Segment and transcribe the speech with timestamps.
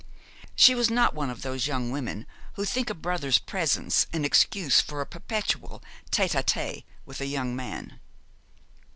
[0.55, 4.81] She was not one of those young women who think a brother's presence an excuse
[4.81, 7.99] for a perpetual tête à tête with a young man.